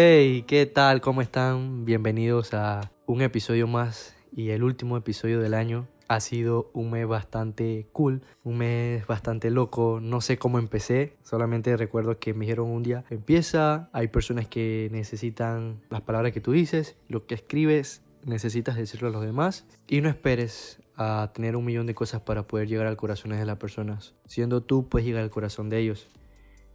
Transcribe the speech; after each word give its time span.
Hey, 0.00 0.44
¿qué 0.46 0.64
tal? 0.64 1.00
¿Cómo 1.00 1.22
están? 1.22 1.84
Bienvenidos 1.84 2.54
a 2.54 2.92
un 3.06 3.20
episodio 3.20 3.66
más 3.66 4.14
y 4.30 4.50
el 4.50 4.62
último 4.62 4.96
episodio 4.96 5.40
del 5.40 5.54
año. 5.54 5.88
Ha 6.06 6.20
sido 6.20 6.70
un 6.72 6.92
mes 6.92 7.04
bastante 7.08 7.88
cool, 7.90 8.22
un 8.44 8.58
mes 8.58 9.04
bastante 9.08 9.50
loco. 9.50 9.98
No 10.00 10.20
sé 10.20 10.38
cómo 10.38 10.60
empecé, 10.60 11.16
solamente 11.24 11.76
recuerdo 11.76 12.16
que 12.20 12.32
me 12.32 12.44
dijeron 12.44 12.70
un 12.70 12.84
día, 12.84 13.06
empieza, 13.10 13.90
hay 13.92 14.06
personas 14.06 14.46
que 14.46 14.88
necesitan 14.92 15.80
las 15.90 16.02
palabras 16.02 16.30
que 16.30 16.40
tú 16.40 16.52
dices, 16.52 16.96
lo 17.08 17.26
que 17.26 17.34
escribes, 17.34 18.04
necesitas 18.24 18.76
decirlo 18.76 19.08
a 19.08 19.10
los 19.10 19.22
demás 19.24 19.66
y 19.88 20.00
no 20.00 20.08
esperes 20.08 20.80
a 20.94 21.32
tener 21.34 21.56
un 21.56 21.64
millón 21.64 21.86
de 21.86 21.96
cosas 21.96 22.20
para 22.20 22.46
poder 22.46 22.68
llegar 22.68 22.86
al 22.86 22.96
corazón 22.96 23.32
de 23.32 23.44
las 23.44 23.56
personas. 23.56 24.14
Siendo 24.26 24.62
tú, 24.62 24.88
puedes 24.88 25.06
llegar 25.06 25.24
al 25.24 25.30
corazón 25.30 25.68
de 25.70 25.78
ellos. 25.78 26.08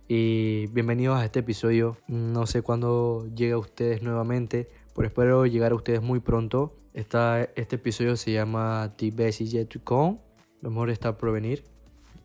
Y 0.07 0.67
bienvenidos 0.67 1.17
a 1.17 1.23
este 1.23 1.39
episodio. 1.39 1.97
No 2.07 2.45
sé 2.45 2.61
cuándo 2.61 3.25
llega 3.33 3.55
a 3.55 3.59
ustedes 3.59 4.01
nuevamente, 4.01 4.69
pero 4.93 5.07
espero 5.07 5.45
llegar 5.45 5.71
a 5.71 5.75
ustedes 5.75 6.01
muy 6.01 6.19
pronto. 6.19 6.75
Esta, 6.93 7.43
este 7.55 7.77
episodio 7.77 8.17
se 8.17 8.33
llama 8.33 8.93
The 8.97 9.11
Best 9.11 9.39
is 9.39 9.51
Yet 9.51 9.69
to 9.69 9.79
Come. 9.81 10.19
Lo 10.61 10.71
mejor 10.71 10.89
está 10.89 11.17
por 11.17 11.31
venir. 11.31 11.63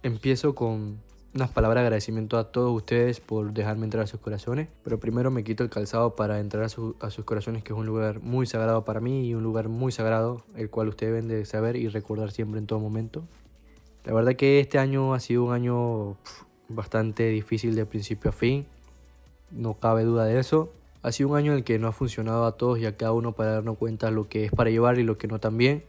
Empiezo 0.03 0.57
con 0.57 0.99
unas 1.35 1.51
palabras 1.51 1.83
de 1.83 1.87
agradecimiento 1.87 2.37
a 2.37 2.51
todos 2.51 2.75
ustedes 2.75 3.21
por 3.21 3.53
dejarme 3.53 3.85
entrar 3.85 4.03
a 4.03 4.07
sus 4.09 4.19
corazones. 4.19 4.69
Pero 4.83 4.99
primero 4.99 5.31
me 5.31 5.45
quito 5.45 5.63
el 5.63 5.71
calzado 5.71 6.17
para 6.17 6.41
entrar 6.41 6.65
a, 6.65 6.67
a, 6.67 7.11
sus 7.11 7.25
corazones, 7.25 7.63
que 7.63 7.73
es 7.73 7.79
un 7.79 7.87
lugar 7.87 8.21
muy 8.21 8.47
sagrado 8.47 8.85
para 8.85 8.99
mí 9.01 9.29
y 9.29 9.35
un 9.35 9.45
lugar 9.45 9.69
muy 9.69 9.93
sagrado, 9.93 10.43
el 10.57 10.69
cual 10.69 10.89
ustedes 10.89 11.13
deben 11.13 11.29
de 11.29 11.45
saber 11.45 11.77
y 11.77 11.87
recordar 11.87 12.33
siempre 12.33 12.59
en 12.59 12.67
todo 12.67 12.81
momento. 12.81 13.23
La 14.05 14.13
verdad 14.13 14.35
que 14.35 14.59
este 14.59 14.79
año 14.79 15.15
ha 15.15 15.21
sido 15.21 15.45
un 15.45 15.53
año 15.53 16.17
bastante 16.69 17.29
difícil 17.29 17.75
de 17.75 17.87
principio 17.87 18.31
a 18.31 18.33
fin, 18.33 18.67
no 19.51 19.75
cabe 19.75 20.05
duda 20.05 20.25
de 20.25 20.39
eso. 20.39 20.71
Ha 21.03 21.13
sido 21.13 21.31
un 21.31 21.37
año 21.37 21.53
en 21.53 21.59
el 21.59 21.65
que 21.65 21.79
no 21.79 21.89
ha 21.89 21.93
funcionado 21.93 22.45
a 22.45 22.53
todos 22.57 22.79
y 22.79 22.87
a 22.87 22.97
cada 22.97 23.13
uno 23.13 23.33
para 23.33 23.53
darnos 23.53 23.79
cuenta 23.79 24.11
lo 24.11 24.29
que 24.29 24.45
es 24.45 24.53
para 24.53 24.71
llevar 24.71 24.99
y 24.99 25.05
lo 25.05 25.17
que 25.17 25.29
no 25.29 25.39
también. 25.39 25.85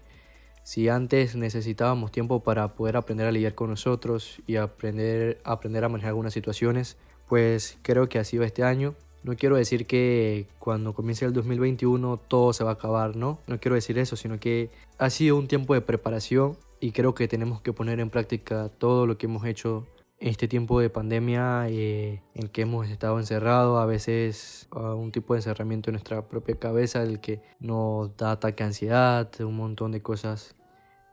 Si 0.64 0.88
antes 0.88 1.36
necesitábamos 1.36 2.12
tiempo 2.12 2.42
para 2.42 2.76
poder 2.76 2.96
aprender 2.96 3.26
a 3.26 3.32
lidiar 3.32 3.56
con 3.56 3.70
nosotros 3.70 4.42
y 4.46 4.58
aprender, 4.58 5.40
aprender 5.44 5.84
a 5.84 5.90
manejar 5.90 6.10
algunas 6.10 6.34
situaciones, 6.34 6.98
pues 7.28 7.78
creo 7.82 8.08
que 8.08 8.20
ha 8.20 8.24
sido 8.24 8.44
este 8.44 8.64
año. 8.64 8.94
No 9.24 9.36
quiero 9.36 9.58
decir 9.58 9.86
que 9.86 10.48
cuando 10.60 10.94
comience 10.94 11.26
el 11.26 11.34
2021 11.34 12.18
todo 12.28 12.54
se 12.54 12.64
va 12.64 12.72
a 12.72 12.74
acabar, 12.74 13.16
¿no? 13.16 13.40
No 13.48 13.60
quiero 13.60 13.76
decir 13.76 13.98
eso, 13.98 14.16
sino 14.16 14.40
que 14.40 14.70
ha 14.98 15.10
sido 15.10 15.38
un 15.38 15.48
tiempo 15.48 15.74
de 15.74 15.82
preparación 15.82 16.56
y 16.80 16.92
creo 16.92 17.16
que 17.16 17.28
tenemos 17.28 17.62
que 17.62 17.74
poner 17.74 18.00
en 18.00 18.10
práctica 18.10 18.70
todo 18.70 19.06
lo 19.08 19.18
que 19.18 19.26
hemos 19.26 19.46
hecho 19.46 19.86
este 20.20 20.48
tiempo 20.48 20.80
de 20.82 20.90
pandemia 20.90 21.68
eh, 21.70 22.22
en 22.34 22.48
que 22.50 22.64
hemos 22.64 22.90
estado 22.90 23.20
encerrados, 23.20 23.82
a 23.82 23.86
veces 23.86 24.68
un 24.72 25.12
tipo 25.12 25.34
de 25.34 25.40
encerramiento 25.40 25.90
en 25.90 25.94
nuestra 25.94 26.28
propia 26.28 26.56
cabeza, 26.60 27.04
el 27.04 27.22
que 27.22 27.42
nos 27.60 28.16
da 28.18 28.32
ataque 28.32 28.64
a 28.64 28.68
ansiedad, 28.68 29.30
un 29.40 29.56
montón 29.56 29.92
de 29.92 30.02
cosas. 30.02 30.56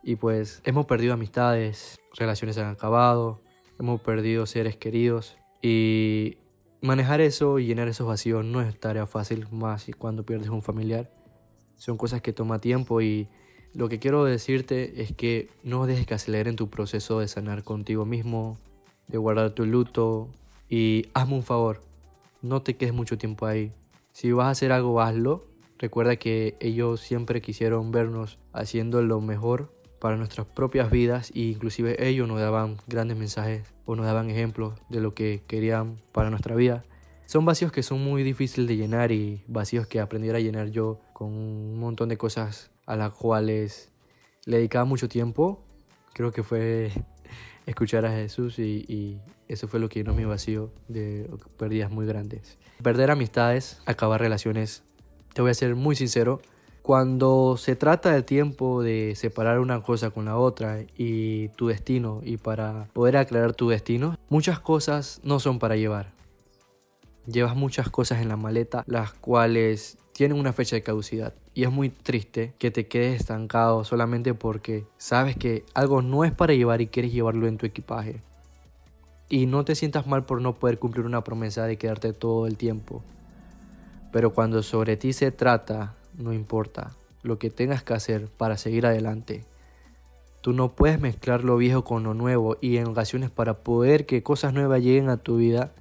Y 0.03 0.17
pues 0.17 0.61
hemos 0.65 0.87
perdido 0.87 1.15
amistades, 1.15 2.01
relaciones 2.17 2.59
han 2.59 2.67
acabado, 2.67 3.41
hemos 3.79 4.01
perdido 4.01 4.47
seres 4.47 4.77
queridos 4.77 5.37
y 5.63 6.39
manejar 6.81 7.21
eso 7.21 7.59
y 7.59 7.67
llenar 7.67 7.89
esos 7.89 8.07
vacíos 8.07 8.45
no 8.45 8.61
es 8.61 8.79
tarea 8.79 9.07
fácil, 9.07 9.47
más 9.51 9.87
cuando 9.99 10.25
pierdes 10.25 10.49
un 10.49 10.63
familiar. 10.63 11.11
Son 11.77 11.97
cosas 11.97 12.23
que 12.23 12.33
toma 12.33 12.61
tiempo 12.61 13.01
y 13.01 13.29
lo 13.75 13.89
que 13.89 13.99
quiero 13.99 14.25
decirte 14.25 15.03
es 15.03 15.13
que 15.13 15.51
no 15.63 15.87
dejes 15.87 16.07
que 16.07 16.15
aceleren 16.15 16.57
tu 16.57 16.71
proceso 16.71 17.21
de 17.21 17.29
sanar 17.29 17.63
contigo 17.63 18.07
mismo, 18.07 18.59
de 19.09 19.19
guardar 19.19 19.51
tu 19.51 19.67
luto 19.67 20.29
y 20.69 21.07
hazme 21.15 21.35
un 21.35 21.43
favor, 21.43 21.81
no 22.43 22.63
te 22.63 22.77
quedes 22.77 22.95
mucho 22.95 23.19
tiempo 23.19 23.47
ahí. 23.47 23.73
Si 24.13 24.33
vas 24.33 24.47
a 24.47 24.51
hacer 24.51 24.73
algo, 24.73 25.01
hazlo. 25.01 25.47
Recuerda 25.79 26.17
que 26.17 26.57
ellos 26.61 27.01
siempre 27.01 27.43
quisieron 27.43 27.91
vernos 27.91 28.39
haciendo 28.53 29.03
lo 29.03 29.21
mejor 29.21 29.73
para 30.01 30.17
nuestras 30.17 30.47
propias 30.47 30.91
vidas 30.91 31.31
e 31.35 31.41
inclusive 31.41 31.97
ellos 32.07 32.29
nos 32.29 32.41
daban 32.41 32.77
grandes 32.87 33.17
mensajes 33.17 33.75
o 33.85 33.97
nos 33.97 34.07
daban 34.07 34.31
ejemplos 34.31 34.75
de 34.89 35.01
lo 35.01 35.15
que 35.15 35.43
querían 35.47 36.01
para 36.13 36.31
nuestra 36.31 36.55
vida. 36.55 36.85
Son 37.27 37.45
vacíos 37.45 37.73
que 37.73 37.83
son 37.83 38.03
muy 38.03 38.23
difíciles 38.23 38.69
de 38.69 38.77
llenar 38.77 39.11
y 39.11 39.43
vacíos 39.49 39.87
que 39.87 40.01
aprendí 40.01 40.31
a 40.31 40.39
llenar 40.39 40.71
yo 40.71 41.01
con 41.13 41.33
un 41.33 41.79
montón 41.79 42.09
de 42.09 42.17
cosas 42.17 42.71
a 42.87 42.97
las 42.97 43.13
cuales 43.13 43.93
le 44.45 44.59
dedicaba 44.59 44.85
mucho 44.85 45.09
tiempo. 45.09 45.65
Creo 46.13 46.31
que 46.31 46.43
fue 46.43 46.93
escuchar 47.67 48.07
a 48.07 48.13
Jesús 48.13 48.59
y, 48.59 49.19
eso 49.49 49.69
fue 49.69 49.79
lo 49.79 49.89
que 49.89 50.01
llenó 50.01 50.13
mi 50.13 50.25
vacío 50.25 50.73
de 50.89 51.31
pérdidas 51.57 51.89
muy 51.89 52.05
grandes. 52.05 52.59
Perder 52.83 53.13
amistades, 53.13 53.81
acabar 53.87 54.21
relaciones, 54.21 54.83
te 55.35 55.43
voy 55.43 55.53
a 55.53 55.55
ser 55.55 55.77
muy 55.77 55.95
sincero, 55.95 56.41
cuando 56.83 57.57
se 57.57 57.77
trata 57.77 58.13
del 58.13 58.25
tiempo 58.25 58.83
de 58.83 59.15
separar 59.15 59.61
una 59.61 59.83
cosa 59.83 60.11
con 60.11 60.25
la 60.25 60.37
otra 60.37 60.81
y 60.97 61.49
tu 61.51 61.69
destino 61.69 62.23
y 62.25 62.39
para 62.39 62.89
poder 62.93 63.17
aclarar 63.17 63.55
tu 63.55 63.69
destino, 63.69 64.17
muchas 64.29 64.59
cosas 64.59 65.21
no 65.23 65.39
son 65.39 65.61
para 65.61 65.77
llevar. 65.77 66.16
Llevas 67.27 67.57
muchas 67.57 67.89
cosas 67.89 68.21
en 68.23 68.29
la 68.29 68.37
maleta 68.37 68.85
las 68.87 69.13
cuales 69.13 69.99
tienen 70.13 70.39
una 70.39 70.53
fecha 70.53 70.77
de 70.77 70.83
caducidad. 70.83 71.35
Y 71.55 71.65
es 71.65 71.71
muy 71.71 71.91
triste 71.91 72.55
que 72.59 72.71
te 72.71 72.87
quedes 72.87 73.21
estancado 73.21 73.85
solamente 73.85 74.33
porque 74.35 74.87
sabes 74.97 75.37
que 75.37 75.65
algo 75.75 76.03
no 76.03 76.25
es 76.25 76.33
para 76.33 76.55
llevar 76.55 76.81
y 76.81 76.87
quieres 76.87 77.13
llevarlo 77.13 77.47
en 77.47 77.59
tu 77.59 77.67
equipaje. 77.67 78.23
Y 79.29 79.47
no 79.47 79.65
te 79.65 79.75
sientas 79.75 80.07
mal 80.07 80.25
por 80.25 80.41
no 80.41 80.55
poder 80.55 80.79
cumplir 80.79 81.05
una 81.05 81.25
promesa 81.25 81.67
de 81.67 81.77
quedarte 81.77 82.13
todo 82.13 82.47
el 82.47 82.57
tiempo. 82.57 83.03
Pero 84.13 84.33
cuando 84.33 84.63
sobre 84.63 84.97
ti 84.97 85.13
se 85.13 85.33
trata, 85.33 85.95
no 86.17 86.33
importa 86.33 86.93
lo 87.23 87.39
que 87.39 87.51
tengas 87.51 87.83
que 87.83 87.95
hacer 87.95 88.29
para 88.29 88.57
seguir 88.57 88.87
adelante. 88.87 89.45
Tú 90.41 90.53
no 90.53 90.77
puedes 90.77 91.01
mezclar 91.01 91.43
lo 91.43 91.57
viejo 91.57 91.85
con 91.85 92.05
lo 92.05 92.15
nuevo 92.15 92.57
y 92.61 92.77
en 92.77 92.87
ocasiones 92.87 93.31
para 93.31 93.59
poder 93.59 94.07
que 94.07 94.23
cosas 94.23 94.55
nuevas 94.55 94.81
lleguen 94.81 95.09
a 95.09 95.17
tu 95.17 95.37
vida, 95.37 95.73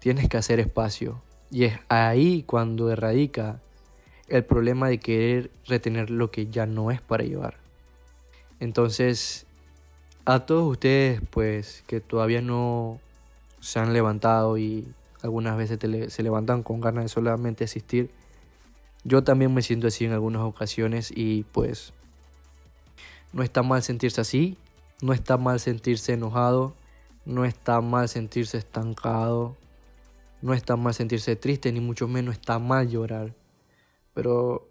tienes 0.00 0.28
que 0.28 0.36
hacer 0.36 0.58
espacio. 0.58 1.22
Y 1.50 1.64
es 1.64 1.78
ahí 1.88 2.42
cuando 2.42 2.90
erradica 2.90 3.60
el 4.28 4.44
problema 4.44 4.88
de 4.88 4.98
querer 4.98 5.50
retener 5.66 6.10
lo 6.10 6.30
que 6.30 6.48
ya 6.48 6.66
no 6.66 6.90
es 6.90 7.00
para 7.00 7.24
llevar. 7.24 7.56
Entonces, 8.58 9.46
a 10.24 10.40
todos 10.40 10.70
ustedes, 10.70 11.20
pues, 11.30 11.82
que 11.86 12.00
todavía 12.00 12.42
no 12.42 13.00
se 13.60 13.78
han 13.78 13.92
levantado 13.92 14.58
y 14.58 14.92
algunas 15.22 15.56
veces 15.56 15.78
se 16.12 16.22
levantan 16.22 16.62
con 16.62 16.80
ganas 16.80 17.04
de 17.04 17.08
solamente 17.08 17.64
asistir, 17.64 18.10
yo 19.04 19.24
también 19.24 19.52
me 19.54 19.62
siento 19.62 19.86
así 19.86 20.04
en 20.04 20.12
algunas 20.12 20.42
ocasiones 20.42 21.10
y 21.14 21.44
pues 21.52 21.92
no 23.32 23.42
está 23.42 23.62
mal 23.62 23.82
sentirse 23.82 24.20
así, 24.20 24.58
no 25.00 25.12
está 25.12 25.36
mal 25.36 25.60
sentirse 25.60 26.12
enojado, 26.12 26.74
no 27.24 27.44
está 27.44 27.80
mal 27.80 28.08
sentirse 28.08 28.58
estancado, 28.58 29.56
no 30.42 30.54
está 30.54 30.76
mal 30.76 30.94
sentirse 30.94 31.36
triste, 31.36 31.72
ni 31.72 31.80
mucho 31.80 32.08
menos 32.08 32.34
está 32.34 32.58
mal 32.58 32.88
llorar. 32.88 33.34
Pero 34.14 34.68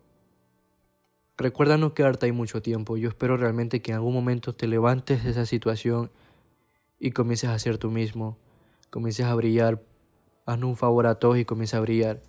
recuerda 1.38 1.78
no 1.78 1.94
quedarte 1.94 2.25
ahí 2.25 2.31
mucho 2.31 2.62
tiempo. 2.62 2.97
Yo 2.97 3.09
espero 3.09 3.38
realmente 3.38 3.81
que 3.81 3.91
en 3.91 3.97
algún 3.97 4.13
momento 4.13 4.53
te 4.53 4.68
levantes 4.68 5.24
de 5.24 5.31
esa 5.31 5.46
situación 5.46 6.12
y 7.00 7.12
comiences 7.12 7.50
a 7.50 7.59
ser 7.59 7.78
tú 7.78 7.91
mismo. 7.91 8.38
Comiences 8.90 9.25
a 9.25 9.35
brillar. 9.35 9.81
Hazle 10.46 10.66
un 10.66 10.75
favor 10.78 11.06
a 11.06 11.16
todos 11.16 11.38
y 11.38 11.46
comienza 11.46 11.78
a 11.78 11.81
brillar. 11.81 12.22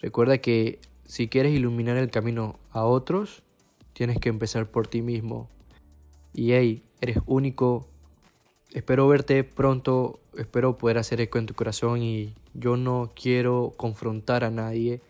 Recuerda 0.00 0.38
que 0.38 0.80
si 1.04 1.28
quieres 1.28 1.52
iluminar 1.52 1.96
el 1.96 2.10
camino 2.10 2.58
a 2.70 2.84
otros, 2.84 3.42
tienes 3.92 4.18
que 4.18 4.28
empezar 4.28 4.70
por 4.70 4.88
ti 4.88 5.02
mismo. 5.02 5.48
Y 6.32 6.52
hey, 6.52 6.82
eres 7.00 7.18
único. 7.26 7.88
Espero 8.72 9.06
verte 9.06 9.44
pronto. 9.44 10.20
Espero 10.36 10.78
poder 10.78 10.98
hacer 10.98 11.20
eco 11.20 11.38
en 11.38 11.46
tu 11.46 11.54
corazón 11.54 12.02
y 12.02 12.34
yo 12.54 12.76
no 12.76 13.12
quiero 13.14 13.72
confrontar 13.76 14.44
a 14.44 14.50
nadie, 14.50 15.00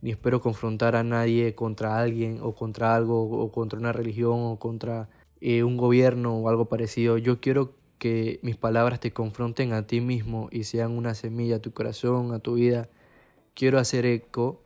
ni 0.00 0.10
espero 0.10 0.40
confrontar 0.40 0.96
a 0.96 1.02
nadie 1.02 1.54
contra 1.54 1.98
alguien 1.98 2.38
o 2.42 2.54
contra 2.54 2.94
algo 2.94 3.22
o 3.22 3.50
contra 3.50 3.78
una 3.78 3.92
religión 3.92 4.38
o 4.40 4.58
contra 4.58 5.08
eh, 5.40 5.62
un 5.62 5.76
gobierno 5.76 6.36
o 6.36 6.48
algo 6.48 6.66
parecido. 6.66 7.18
Yo 7.18 7.40
quiero 7.40 7.72
que 7.98 8.38
mis 8.42 8.56
palabras 8.56 9.00
te 9.00 9.12
confronten 9.12 9.72
a 9.72 9.86
ti 9.86 10.00
mismo 10.00 10.48
y 10.50 10.64
sean 10.64 10.92
una 10.92 11.14
semilla 11.14 11.56
a 11.56 11.60
tu 11.60 11.72
corazón, 11.72 12.32
a 12.32 12.38
tu 12.38 12.54
vida. 12.54 12.88
Quiero 13.54 13.78
hacer 13.78 14.04
eco, 14.04 14.60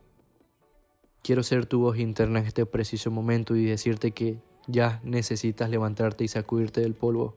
quiero 1.22 1.42
ser 1.42 1.66
tu 1.66 1.80
voz 1.80 1.98
interna 1.98 2.40
en 2.40 2.46
este 2.46 2.66
preciso 2.66 3.10
momento 3.10 3.54
y 3.54 3.64
decirte 3.64 4.12
que 4.12 4.38
ya 4.66 5.00
necesitas 5.04 5.70
levantarte 5.70 6.24
y 6.24 6.28
sacudirte 6.28 6.80
del 6.80 6.94
polvo. 6.94 7.36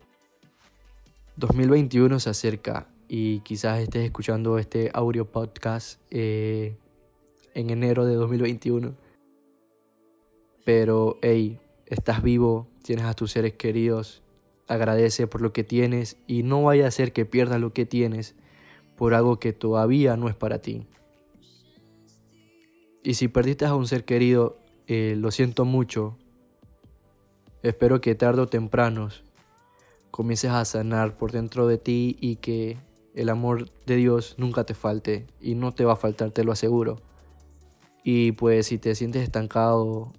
2021 1.38 2.20
se 2.20 2.30
acerca 2.30 2.88
y 3.14 3.42
quizás 3.42 3.82
estés 3.82 4.06
escuchando 4.06 4.58
este 4.58 4.90
audio 4.94 5.30
podcast 5.30 6.00
eh, 6.12 6.78
en 7.54 7.70
enero 7.70 8.06
de 8.06 8.16
2021. 8.16 8.96
Pero, 10.64 11.20
hey, 11.22 11.60
estás 11.88 12.24
vivo, 12.24 12.70
tienes 12.84 13.04
a 13.04 13.14
tus 13.14 13.32
seres 13.32 13.52
queridos, 13.56 14.24
agradece 14.70 15.28
por 15.28 15.42
lo 15.42 15.52
que 15.52 15.66
tienes 15.66 16.16
y 16.26 16.44
no 16.44 16.64
vaya 16.64 16.88
a 16.88 16.92
ser 16.92 17.12
que 17.12 17.26
pierdas 17.26 17.60
lo 17.60 17.74
que 17.74 17.86
tienes 17.86 18.34
por 18.96 19.14
algo 19.14 19.40
que 19.40 19.52
todavía 19.52 20.16
no 20.16 20.30
es 20.30 20.36
para 20.36 20.62
ti. 20.62 20.88
Y 23.04 23.16
si 23.16 23.28
perdiste 23.28 23.66
a 23.66 23.76
un 23.76 23.88
ser 23.88 24.06
querido, 24.06 24.58
eh, 24.88 25.16
lo 25.18 25.32
siento 25.32 25.66
mucho. 25.66 26.18
Espero 27.62 28.00
que 28.00 28.16
tarde 28.16 28.44
o 28.44 28.48
temprano 28.48 29.10
comiences 30.12 30.52
a 30.52 30.64
sanar 30.64 31.18
por 31.18 31.34
dentro 31.34 31.68
de 31.68 31.78
ti 31.78 32.16
y 32.22 32.38
que 32.38 32.78
el 33.14 33.30
amor 33.30 33.70
de 33.86 33.96
Dios 33.96 34.36
nunca 34.38 34.64
te 34.64 34.74
falte 34.74 35.28
y 35.40 35.56
no 35.56 35.72
te 35.72 35.86
va 35.86 35.94
a 35.94 35.98
faltar, 35.98 36.32
te 36.32 36.44
lo 36.44 36.52
aseguro. 36.52 36.98
Y 38.04 38.32
pues 38.34 38.68
si 38.68 38.78
te 38.78 38.96
sientes 38.96 39.24
estancado 39.24 40.12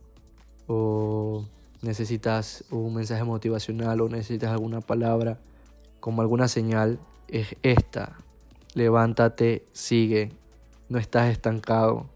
o 0.66 1.44
necesitas 1.80 2.64
un 2.70 2.94
mensaje 2.94 3.24
motivacional 3.24 4.00
o 4.00 4.08
necesitas 4.08 4.50
alguna 4.50 4.80
palabra 4.80 5.38
como 6.00 6.22
alguna 6.22 6.48
señal, 6.48 6.98
es 7.28 7.56
esta. 7.62 8.18
Levántate, 8.74 9.64
sigue. 9.72 10.32
No 10.88 10.98
estás 10.98 11.30
estancado. 11.30 12.06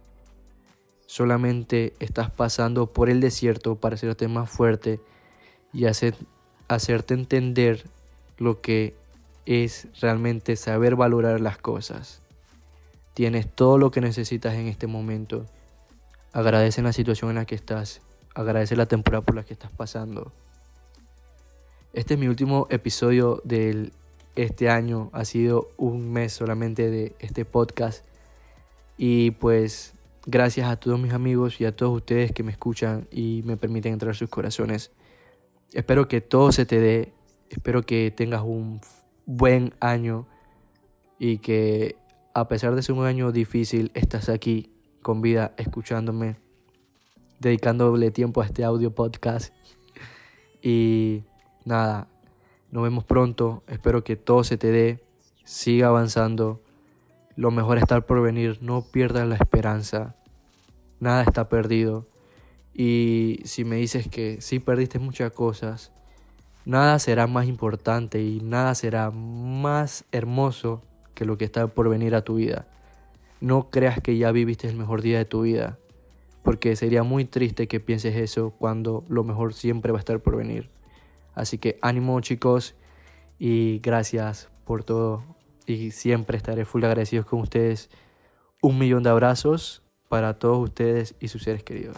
Solamente 1.07 1.95
estás 2.01 2.31
pasando 2.31 2.93
por 2.93 3.09
el 3.09 3.21
desierto 3.21 3.77
para 3.77 3.95
hacerte 3.95 4.27
más 4.27 4.51
fuerte 4.51 5.01
y 5.73 5.85
hacer, 5.87 6.17
hacerte 6.69 7.15
entender 7.15 7.85
lo 8.39 8.61
que 8.61 8.95
es 9.47 9.89
realmente 10.01 10.57
saber 10.57 10.97
valorar 10.97 11.41
las 11.41 11.57
cosas. 11.57 12.23
Tienes 13.15 13.51
todo 13.51 13.79
lo 13.79 13.91
que 13.91 14.01
necesitas 14.01 14.55
en 14.55 14.67
este 14.67 14.87
momento. 14.87 15.47
Agradece 16.33 16.83
la 16.83 16.93
situación 16.93 17.31
en 17.31 17.37
la 17.37 17.47
que 17.47 17.55
estás. 17.55 18.03
Agradece 18.35 18.77
la 18.77 18.87
temporada 18.87 19.25
por 19.25 19.37
la 19.37 19.45
que 19.45 19.55
estás 19.55 19.71
pasando. 19.71 20.33
Este 21.95 22.15
es 22.15 22.21
mi 22.21 22.29
último 22.29 22.67
episodio 22.69 23.41
de 23.45 23.91
este 24.35 24.69
año. 24.69 25.09
Ha 25.15 25.25
sido 25.25 25.71
un 25.79 26.13
mes 26.13 26.35
solamente 26.35 26.91
de 26.91 27.15
este 27.21 27.47
podcast. 27.47 28.05
Y 28.99 29.31
pues 29.31 29.95
gracias 30.27 30.69
a 30.69 30.77
todos 30.77 30.99
mis 30.99 31.15
amigos 31.15 31.61
y 31.61 31.65
a 31.65 31.75
todos 31.75 31.97
ustedes 31.97 32.33
que 32.33 32.43
me 32.43 32.53
escuchan 32.53 33.09
y 33.11 33.43
me 33.47 33.57
permiten 33.57 33.95
entrar 33.95 34.11
en 34.11 34.19
sus 34.19 34.29
corazones. 34.29 34.91
Espero 35.73 36.09
que 36.09 36.21
todo 36.21 36.53
se 36.53 36.67
te 36.67 36.81
dé. 36.81 37.13
Espero 37.49 37.83
que 37.83 38.11
tengas 38.11 38.43
un 38.43 38.81
buen 39.27 39.75
año 39.81 40.27
y 41.19 41.39
que 41.39 41.97
a 42.33 42.49
pesar 42.49 42.75
de 42.75 42.83
ser 42.83 42.95
un 42.95 43.05
año 43.05 43.33
difícil, 43.33 43.91
estás 43.95 44.29
aquí 44.29 44.71
con 45.03 45.21
vida 45.21 45.55
escuchándome, 45.57 46.37
dedicándole 47.41 48.11
tiempo 48.11 48.41
a 48.41 48.47
este 48.47 48.65
audio 48.65 48.95
podcast. 48.95 49.53
Y 50.63 51.25
nada, 51.65 52.09
nos 52.71 52.83
vemos 52.83 53.05
pronto. 53.05 53.63
Espero 53.69 54.05
que 54.05 54.17
todo 54.17 54.45
se 54.45 54.59
te 54.59 54.71
dé, 54.71 55.05
siga 55.45 55.89
avanzando. 55.89 56.63
Lo 57.37 57.51
mejor 57.51 57.79
estar 57.79 58.05
por 58.07 58.21
venir, 58.23 58.59
no 58.61 58.83
pierdas 58.83 59.27
la 59.27 59.37
esperanza. 59.37 60.17
Nada 61.01 61.23
está 61.23 61.49
perdido. 61.49 62.07
Y 62.75 63.41
si 63.45 63.65
me 63.65 63.77
dices 63.77 64.09
que 64.09 64.41
sí 64.41 64.59
perdiste 64.59 64.99
muchas 64.99 65.33
cosas, 65.33 65.93
nada 66.67 66.99
será 66.99 67.27
más 67.27 67.47
importante 67.47 68.21
y 68.21 68.41
nada 68.41 68.75
será 68.75 69.11
más 69.11 70.05
hermoso 70.13 70.83
que 71.15 71.25
lo 71.25 71.39
que 71.39 71.47
está 71.47 71.69
por 71.69 71.89
venir 71.89 72.15
a 72.15 72.23
tu 72.23 72.35
vida. 72.35 72.67
No 73.41 73.71
creas 73.71 74.01
que 74.03 74.19
ya 74.19 74.33
viviste 74.33 74.69
el 74.69 74.77
mejor 74.77 75.01
día 75.01 75.17
de 75.17 75.25
tu 75.25 75.43
vida, 75.43 75.79
porque 76.43 76.77
sería 76.77 77.03
muy 77.05 77.25
triste 77.25 77.69
que 77.69 77.81
pienses 77.81 78.17
eso 78.17 78.51
cuando 78.59 79.05
lo 79.09 79.25
mejor 79.25 79.55
siempre 79.55 79.93
va 79.93 79.99
a 79.99 80.01
estar 80.01 80.21
por 80.21 80.37
venir. 80.37 80.69
Así 81.35 81.57
que 81.57 81.79
ánimo 81.83 82.21
chicos 82.21 82.75
y 83.39 83.79
gracias 83.79 84.49
por 84.65 84.85
todo 84.85 85.23
y 85.67 85.93
siempre 85.93 86.37
estaré 86.37 86.65
full 86.65 86.85
agradecido 86.85 87.25
con 87.25 87.41
ustedes. 87.41 87.91
Un 88.61 88.79
millón 88.79 89.03
de 89.03 89.11
abrazos 89.11 89.83
para 90.09 90.39
todos 90.39 90.59
ustedes 90.59 91.15
y 91.21 91.29
sus 91.29 91.45
seres 91.45 91.63
queridos. 91.63 91.97